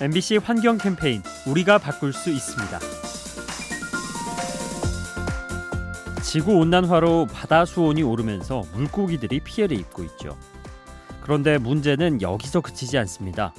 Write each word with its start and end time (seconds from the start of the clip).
MBC 0.00 0.36
환경 0.36 0.78
캠페인 0.78 1.22
우리가 1.44 1.78
바꿀 1.78 2.12
수 2.12 2.30
있습니다. 2.30 2.78
지구 6.22 6.52
온난화로 6.52 7.26
바다 7.26 7.64
수온이 7.64 8.04
오르면서 8.04 8.62
물고기들이 8.74 9.40
피해를 9.40 9.76
입고 9.76 10.04
있죠. 10.04 10.38
그런데 11.20 11.58
문제는 11.58 12.22
여기서 12.22 12.60
그치지 12.60 12.96
않습니다. 12.98 13.52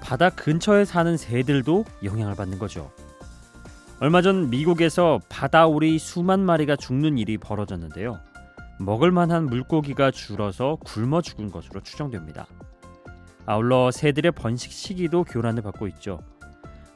바다 0.00 0.30
근처에 0.30 0.84
사는 0.84 1.16
새들도 1.16 1.84
영향을 2.04 2.36
받는 2.36 2.60
거죠. 2.60 2.92
얼마 3.98 4.22
전 4.22 4.50
미국에서 4.50 5.18
바다오리 5.28 5.98
수만 5.98 6.44
마리가 6.44 6.76
죽는 6.76 7.18
일이 7.18 7.38
벌어졌는데요. 7.38 8.20
먹을 8.78 9.10
만한 9.10 9.46
물고기가 9.46 10.12
줄어서 10.12 10.78
굶어 10.84 11.22
죽은 11.22 11.50
것으로 11.50 11.80
추정됩니다. 11.80 12.46
아울러 13.46 13.90
새들의 13.90 14.32
번식 14.32 14.72
시기도 14.72 15.24
교란을 15.24 15.62
받고 15.62 15.86
있죠. 15.88 16.20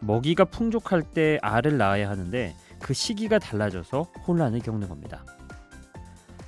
먹이가 0.00 0.44
풍족할 0.46 1.02
때 1.02 1.38
알을 1.42 1.78
낳아야 1.78 2.08
하는데 2.08 2.54
그 2.80 2.94
시기가 2.94 3.38
달라져서 3.38 4.02
혼란을 4.26 4.60
겪는 4.60 4.88
겁니다. 4.88 5.24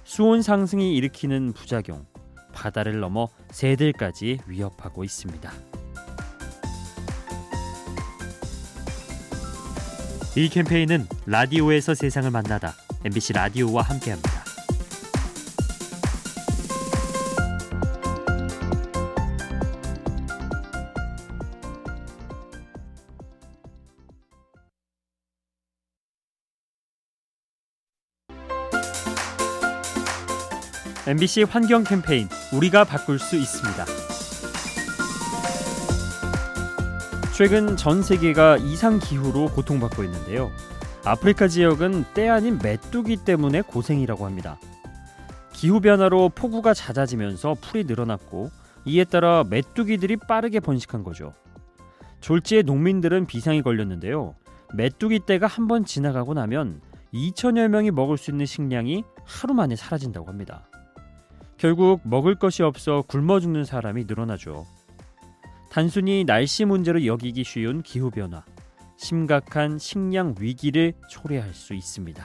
수온 0.05 0.43
상승이 0.43 0.97
일으키는 0.97 1.53
부작용, 1.53 2.07
바다를 2.53 3.01
넘어 3.01 3.29
새들까지 3.51 4.41
위협하고 4.47 5.05
있습니다. 5.05 5.51
이 10.37 10.49
캠페인은 10.49 11.07
라디오에서 11.27 11.95
세상을 11.95 12.31
만나다 12.31 12.75
MBC 13.05 13.33
라디오와 13.33 13.83
함께합니다. 13.83 14.38
MBC 31.09 31.45
환경 31.45 31.85
캠페인 31.85 32.29
우리가 32.53 32.85
바꿀 32.85 33.19
수 33.19 33.37
있습니다. 33.37 33.87
최근 37.35 37.79
전 37.79 38.03
세계가 38.03 38.59
이상 38.59 38.99
기후로 38.99 39.47
고통받고 39.47 40.05
있는데요. 40.05 40.51
아프리카 41.07 41.49
지역은 41.49 42.05
때 42.13 42.29
아닌 42.29 42.59
메뚜기 42.63 43.25
때문에 43.25 43.63
고생이라고 43.63 44.27
합니다. 44.27 44.61
기후 45.55 45.81
변화로 45.81 46.29
폭우가 46.29 46.75
잦아지면서 46.75 47.57
풀이 47.59 47.85
늘어났고 47.85 48.51
이에 48.85 49.05
따라 49.05 49.45
메뚜기들이 49.49 50.17
빠르게 50.29 50.61
번식한 50.61 51.05
거죠. 51.05 51.33
졸지에 52.21 52.61
농민들은 52.61 53.25
비상이 53.25 53.63
걸렸는데요. 53.63 54.35
메뚜기 54.75 55.21
때가 55.21 55.47
한 55.47 55.69
번 55.69 55.87
지나가고 55.87 56.35
나면 56.35 56.83
2천여 57.15 57.69
명이 57.69 57.93
먹을 57.93 58.19
수 58.19 58.31
있는 58.31 58.45
식량이 58.45 59.05
하루 59.25 59.55
만에 59.55 59.75
사라진다고 59.75 60.29
합니다. 60.29 60.68
결국 61.59 62.01
먹을 62.05 62.37
것이 62.37 62.63
없어 62.63 63.03
굶어 63.03 63.41
죽는 63.41 63.65
사람이 63.65 64.05
늘어나죠. 64.05 64.65
단순히 65.71 66.25
날씨 66.25 66.65
문제로 66.65 67.05
여기기 67.05 67.45
쉬운 67.45 67.83
기후 67.83 68.11
변화, 68.11 68.45
심각한 68.97 69.79
식량 69.79 70.35
위기를 70.41 70.95
초래할 71.11 71.53
수 71.53 71.75
있습니다. 71.75 72.25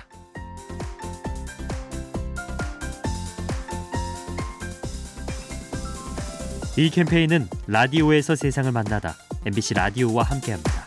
이 6.77 6.89
캠페인은 6.89 7.47
라디오에서 7.67 8.35
세상을 8.35 8.71
만나다 8.71 9.13
MBC 9.45 9.75
라디오와 9.75 10.23
함께합니다. 10.23 10.82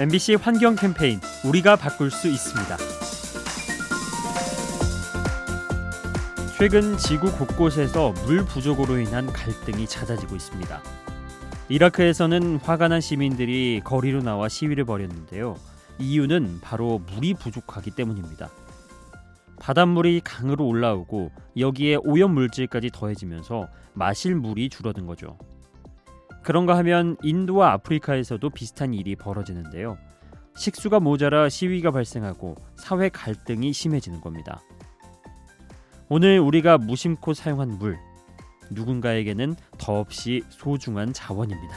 MBC 0.00 0.36
환경 0.36 0.76
캠페인 0.76 1.18
우리가 1.44 1.74
바꿀 1.74 2.12
수 2.12 2.28
있습니다. 2.28 2.76
최근 6.56 6.96
지구 6.96 7.32
곳곳에서 7.32 8.12
물 8.24 8.44
부족으로 8.44 9.00
인한 9.00 9.26
갈등이 9.26 9.88
잦아지고 9.88 10.36
있습니다. 10.36 10.80
이라크에서는 11.68 12.58
화가 12.58 12.86
난 12.86 13.00
시민들이 13.00 13.80
거리로 13.82 14.22
나와 14.22 14.48
시위를 14.48 14.84
벌였는데요. 14.84 15.56
이유는 15.98 16.60
바로 16.60 17.00
물이 17.12 17.34
부족하기 17.34 17.90
때문입니다. 17.90 18.50
바닷물이 19.58 20.20
강으로 20.22 20.64
올라오고 20.64 21.32
여기에 21.56 21.96
오염 22.04 22.34
물질까지 22.34 22.90
더해지면서 22.92 23.66
마실 23.94 24.36
물이 24.36 24.68
줄어든 24.68 25.06
거죠. 25.06 25.36
그런가 26.42 26.76
하면 26.78 27.16
인도와 27.22 27.72
아프리카에서도 27.72 28.48
비슷한 28.50 28.94
일이 28.94 29.16
벌어지는데요. 29.16 29.98
식수가 30.56 31.00
모자라 31.00 31.48
시위가 31.48 31.90
발생하고 31.90 32.56
사회 32.76 33.08
갈등이 33.08 33.72
심해지는 33.72 34.20
겁니다. 34.20 34.60
오늘 36.08 36.40
우리가 36.40 36.78
무심코 36.78 37.34
사용한 37.34 37.78
물, 37.78 37.98
누군가에게는 38.70 39.54
더없이 39.78 40.42
소중한 40.48 41.12
자원입니다. 41.12 41.76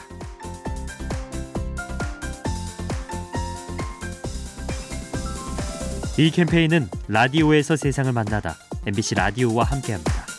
이 6.18 6.30
캠페인은 6.30 6.88
라디오에서 7.08 7.76
세상을 7.76 8.12
만나다 8.12 8.54
MBC 8.86 9.14
라디오와 9.14 9.64
함께합니다. 9.64 10.31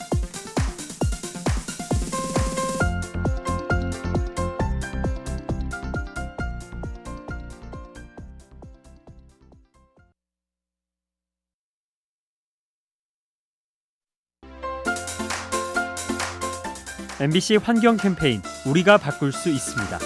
MBC 17.23 17.55
환경 17.55 17.95
캠페인 17.95 18.41
우리가 18.67 18.97
바꿀 18.97 19.31
수 19.31 19.49
있습니다. 19.49 19.97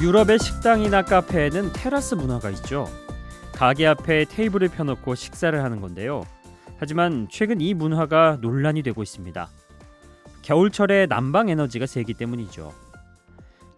유럽의 0.00 0.38
식당이나 0.38 1.02
카페에는 1.02 1.72
테라스 1.72 2.14
문화가 2.14 2.50
있죠. 2.50 2.86
가게 3.52 3.88
앞에 3.88 4.26
테이블을 4.26 4.68
펴놓고 4.68 5.16
식사를 5.16 5.60
하는 5.60 5.80
건데요. 5.80 6.22
하지만 6.76 7.26
최근 7.28 7.60
이 7.60 7.74
문화가 7.74 8.38
논란이 8.40 8.84
되고 8.84 9.02
있습니다. 9.02 9.48
겨울철에 10.42 11.06
난방 11.06 11.48
에너지가 11.48 11.86
세기 11.86 12.14
때문이죠. 12.14 12.72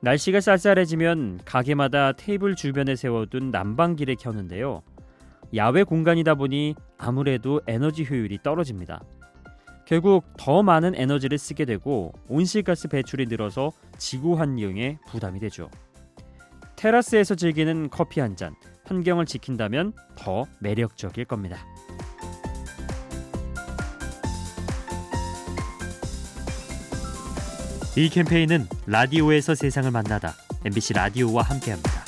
날씨가 0.03 0.43
쌀쌀해지면 0.43 1.41
가게마다 1.47 2.13
테이블 2.13 2.57
주변에 2.57 2.95
세워둔 2.95 3.51
난방기를 3.51 4.17
켜는데요. 4.17 4.83
야외 5.57 5.83
공간이다 5.83 6.35
보니 6.35 6.75
아무래도 6.99 7.63
에너지 7.67 8.05
효율이 8.05 8.41
떨어집니다. 8.43 9.01
결국 9.87 10.25
더 10.39 10.63
많은 10.63 10.95
에너지를 10.95 11.39
쓰게 11.39 11.65
되고 11.65 12.13
온실가스 12.29 12.89
배출이 12.89 13.27
늘어서 13.27 13.73
지구 13.99 14.39
환경에 14.39 14.99
부담이 15.09 15.41
되죠. 15.41 15.71
테라스에서 16.77 17.35
즐기는 17.35 17.89
커피 17.91 18.21
한 18.21 18.37
잔, 18.37 18.55
환경을 18.85 19.27
지킨다면 19.27 19.93
더 20.17 20.47
매력적일 20.61 21.25
겁니다. 21.25 21.59
이 27.97 28.09
캠페인은 28.09 28.67
라디오에서 28.87 29.55
세상을 29.55 29.89
만나다 29.91 30.35
MBC 30.65 30.95
라디오와 30.95 31.43
함께합니다. 31.43 32.04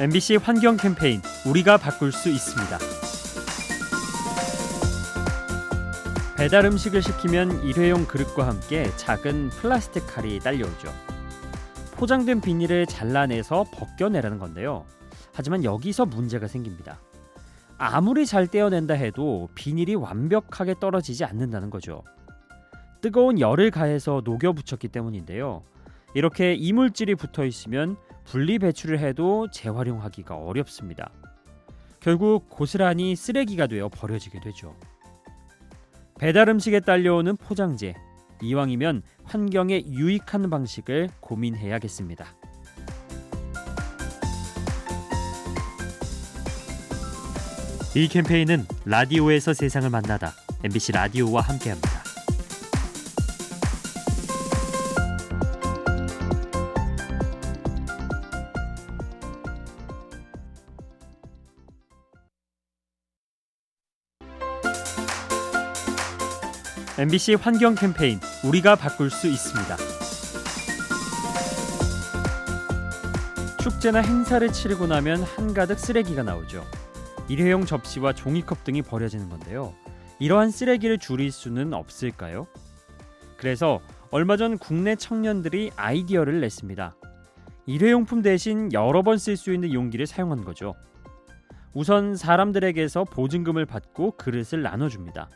MBC 0.00 0.36
환경 0.36 0.76
캠페인 0.76 1.20
우리가 1.44 1.76
바꿀 1.76 2.12
수 2.12 2.28
있습니다. 2.28 2.78
배달 6.36 6.66
음식을 6.66 7.02
시키면 7.02 7.64
일회용 7.64 8.04
그릇과 8.04 8.46
함께 8.46 8.88
작은 8.94 9.48
플라스틱 9.48 10.06
칼이 10.06 10.38
딸려오죠. 10.38 10.88
포장된 11.96 12.40
비닐을 12.40 12.86
잘라내서 12.86 13.64
벗겨내라는 13.72 14.38
건데요. 14.38 14.84
하지만 15.34 15.64
여기서 15.64 16.06
문제가 16.06 16.46
생깁니다. 16.46 17.00
아무리 17.76 18.24
잘 18.24 18.46
떼어낸다 18.46 18.94
해도 18.94 19.48
비닐이 19.56 19.96
완벽하게 19.96 20.76
떨어지지 20.78 21.24
않는다는 21.24 21.70
거죠. 21.70 22.04
뜨거운 23.00 23.40
열을 23.40 23.72
가해서 23.72 24.22
녹여 24.24 24.52
붙였기 24.52 24.86
때문인데요. 24.86 25.64
이렇게 26.18 26.52
이물질이 26.52 27.14
붙어 27.14 27.44
있으면 27.44 27.96
분리 28.24 28.58
배출을 28.58 28.98
해도 28.98 29.48
재활용하기가 29.52 30.34
어렵습니다. 30.34 31.12
결국 32.00 32.50
고스란히 32.50 33.14
쓰레기가 33.14 33.68
되어 33.68 33.88
버려지게 33.88 34.40
되죠. 34.40 34.74
배달 36.18 36.48
음식에 36.48 36.80
딸려오는 36.80 37.36
포장재. 37.36 37.94
이왕이면 38.42 39.02
환경에 39.22 39.84
유익한 39.86 40.50
방식을 40.50 41.08
고민해야겠습니다. 41.20 42.26
이 47.94 48.08
캠페인은 48.08 48.66
라디오에서 48.86 49.54
세상을 49.54 49.88
만나다 49.88 50.32
MBC 50.64 50.90
라디오와 50.90 51.42
함께합니다. 51.42 51.97
MBC 66.98 67.34
환경 67.34 67.76
캠페인 67.76 68.18
우리가 68.44 68.74
바꿀 68.74 69.08
수 69.10 69.28
있습니다. 69.28 69.76
축제나 73.62 74.00
행사를 74.00 74.50
치르고 74.52 74.88
나면 74.88 75.22
한가득 75.22 75.78
쓰레기가 75.78 76.24
나오죠. 76.24 76.64
일회용 77.28 77.64
접시와 77.66 78.14
종이컵 78.14 78.64
등이 78.64 78.82
버려지는 78.82 79.28
건데요. 79.28 79.74
이러한 80.18 80.50
쓰레기를 80.50 80.98
줄일 80.98 81.30
수는 81.30 81.72
없을까요? 81.72 82.48
그래서 83.36 83.80
얼마 84.10 84.36
전 84.36 84.58
국내 84.58 84.96
청년들이 84.96 85.70
아이디어를 85.76 86.40
냈습니다. 86.40 86.96
일회용품 87.66 88.22
대신 88.22 88.72
여러 88.72 89.02
번 89.02 89.18
쓸 89.18 89.36
수 89.36 89.52
있는 89.54 89.72
용기를 89.72 90.08
사용한 90.08 90.44
거죠. 90.44 90.74
우선 91.74 92.16
사람들에게서 92.16 93.04
보증금을 93.04 93.66
받고 93.66 94.16
그릇을 94.16 94.62
나눠줍니다. 94.62 95.28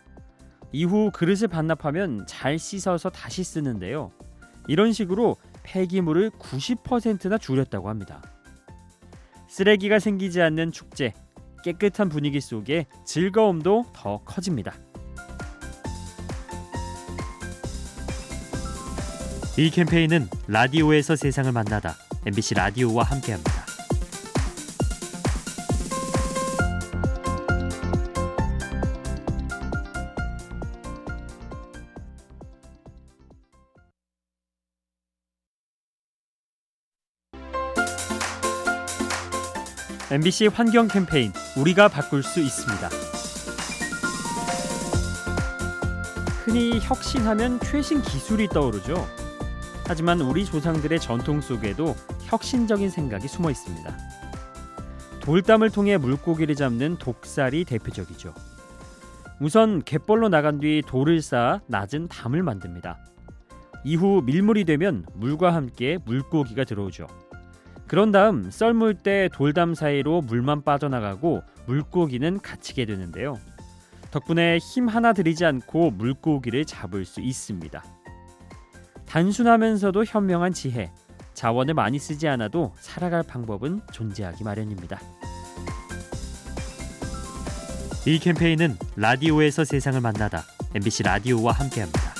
이후 0.73 1.11
그릇을 1.13 1.49
반납하면 1.49 2.27
잘 2.27 2.59
씻어서 2.59 3.11
다시 3.11 3.45
쓰는데요. 3.45 4.11
이런 4.69 4.93
식으로 4.93 5.37
폐기물을 5.63 6.31
90%나 6.31 7.39
줄였다고 7.39 7.89
합니다. 7.89 8.23
쓰레기가 9.49 9.99
생기지 9.99 10.41
않는 10.41 10.73
축제, 10.73 11.13
깨끗한 11.63 12.09
분위기 12.09 12.41
속에 12.41 12.87
즐거움도 13.05 13.87
더 13.93 14.19
커집니다. 14.25 14.75
이 19.59 19.69
캠페인은 19.69 20.29
라디오에서 20.49 21.15
세상을 21.15 21.53
만나다 21.53 21.95
MBC 22.25 22.55
라디오와 22.55 23.05
함께합니다. 23.05 23.62
MBC 40.12 40.49
환경 40.49 40.88
캠페인 40.88 41.32
우리가 41.56 41.88
바꿀 41.88 42.23
수 42.23 42.38
있습니다. 42.41 42.87
흔히 46.44 46.79
혁신하면 46.81 47.59
최신 47.61 48.03
기술이 48.03 48.49
떠오르죠. 48.49 49.06
하지만 49.87 50.20
우리 50.20 50.44
조상들의 50.44 51.00
전통 51.00 51.41
속에도 51.41 51.94
혁신적인 52.25 52.91
생각이 52.91 53.26
숨어 53.26 53.50
있습니다. 53.50 53.97
돌담을 55.20 55.70
통해 55.70 55.97
물고기를 55.97 56.56
잡는 56.56 56.99
독살이 56.99 57.65
대표적이죠. 57.65 58.35
우선 59.41 59.82
갯벌로 59.82 60.29
나간 60.29 60.61
뒤 60.61 60.82
돌을 60.87 61.23
쌓아 61.23 61.62
낮은 61.69 62.08
담을 62.08 62.43
만듭니다. 62.43 62.99
이후 63.82 64.20
밀물이 64.26 64.67
되면 64.67 65.06
물과 65.15 65.55
함께 65.55 65.97
물고기가 66.05 66.65
들어오죠. 66.65 67.06
그런 67.87 68.11
다음 68.11 68.50
썰물 68.50 68.94
때 68.94 69.29
돌담 69.32 69.75
사이로 69.75 70.23
물만 70.23 70.62
빠져나가고 70.62 71.43
물고기는 71.67 72.40
갇히게 72.40 72.87
되는데요. 72.87 73.38
덕분에 74.11 74.58
힘 74.58 74.88
하나 74.88 75.12
들이지 75.12 75.44
않고 75.44 75.93
물고기를 75.93 76.64
잡을 76.64 77.05
수 77.05 77.20
있습니다. 77.20 77.82
단순하면서도 79.06 80.05
현명한 80.05 80.52
지혜, 80.52 80.90
자원을 81.34 81.75
많이 81.75 81.99
쓰지 81.99 82.29
않아도 82.29 82.73
살아갈 82.79 83.23
방법은 83.23 83.81
존재하기 83.93 84.44
마련입니다. 84.44 85.00
이 88.06 88.19
캠페인은 88.19 88.76
라디오에서 88.96 89.64
세상을 89.64 90.00
만나다 90.00 90.44
MBC 90.75 91.05
라디오와 91.05 91.52
함께합니다. 91.52 92.12